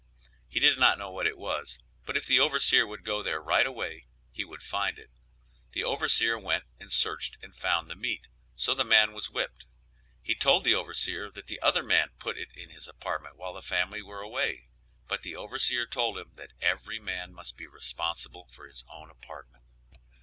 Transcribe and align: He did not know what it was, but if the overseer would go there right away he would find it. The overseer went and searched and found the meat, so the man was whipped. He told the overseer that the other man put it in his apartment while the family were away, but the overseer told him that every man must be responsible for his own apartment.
He 0.47 0.59
did 0.59 0.79
not 0.79 0.97
know 0.97 1.11
what 1.11 1.27
it 1.27 1.37
was, 1.37 1.77
but 2.05 2.17
if 2.17 2.25
the 2.25 2.39
overseer 2.39 2.87
would 2.87 3.03
go 3.05 3.21
there 3.21 3.39
right 3.39 3.67
away 3.67 4.07
he 4.31 4.43
would 4.43 4.63
find 4.63 4.97
it. 4.97 5.11
The 5.73 5.83
overseer 5.83 6.39
went 6.39 6.63
and 6.79 6.91
searched 6.91 7.37
and 7.43 7.55
found 7.55 7.87
the 7.87 7.95
meat, 7.95 8.25
so 8.55 8.73
the 8.73 8.83
man 8.83 9.13
was 9.13 9.29
whipped. 9.29 9.67
He 10.23 10.33
told 10.33 10.63
the 10.63 10.73
overseer 10.73 11.29
that 11.29 11.45
the 11.45 11.61
other 11.61 11.83
man 11.83 12.09
put 12.17 12.35
it 12.35 12.49
in 12.55 12.71
his 12.71 12.87
apartment 12.87 13.37
while 13.37 13.53
the 13.53 13.61
family 13.61 14.01
were 14.01 14.21
away, 14.21 14.69
but 15.07 15.21
the 15.21 15.35
overseer 15.35 15.85
told 15.85 16.17
him 16.17 16.33
that 16.33 16.53
every 16.59 16.97
man 16.97 17.31
must 17.31 17.55
be 17.55 17.67
responsible 17.67 18.47
for 18.47 18.65
his 18.65 18.83
own 18.89 19.11
apartment. 19.11 19.63